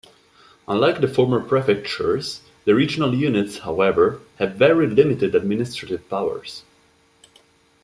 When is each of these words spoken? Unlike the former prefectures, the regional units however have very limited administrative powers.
Unlike 0.67 0.99
the 1.01 1.07
former 1.07 1.39
prefectures, 1.39 2.41
the 2.65 2.73
regional 2.73 3.13
units 3.13 3.59
however 3.59 4.19
have 4.39 4.55
very 4.55 4.87
limited 4.87 5.35
administrative 5.35 6.09
powers. 6.09 6.63